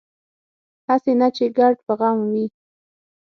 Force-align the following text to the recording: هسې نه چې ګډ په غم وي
هسې 0.87 1.11
نه 1.19 1.27
چې 1.35 1.45
ګډ 1.57 1.75
په 1.85 1.93
غم 1.99 2.17
وي 2.31 2.45